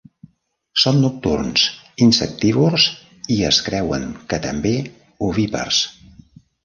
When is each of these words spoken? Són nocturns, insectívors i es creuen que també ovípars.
Són 0.83 0.95
nocturns, 1.01 1.65
insectívors 2.05 2.87
i 3.35 3.37
es 3.53 3.59
creuen 3.67 4.09
que 4.33 4.41
també 4.47 4.73
ovípars. 5.29 5.85